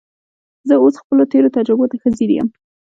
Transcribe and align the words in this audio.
زه 0.67 0.75
اوس 0.83 0.95
خپلو 1.01 1.23
تېرو 1.31 1.53
تجربو 1.57 1.85
ته 1.91 1.95
ښه 2.01 2.09
ځیر 2.17 2.29
یم 2.37 2.47